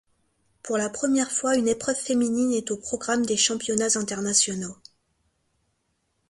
Pour 0.63 0.79
la 0.79 0.89
première 0.89 1.31
fois 1.31 1.55
une 1.55 1.67
épreuve 1.67 1.95
féminine 1.95 2.53
est 2.53 2.71
au 2.71 2.77
programme 2.77 3.23
des 3.23 3.37
Championnats 3.37 3.97
internationaux. 3.99 4.75